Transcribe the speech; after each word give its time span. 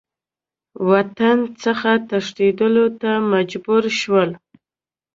وطن 0.89 1.37
څخه 1.63 1.91
تښتېدلو 2.09 2.85
ته 3.01 3.11
مجبور 3.31 3.83
شول. 3.99 4.29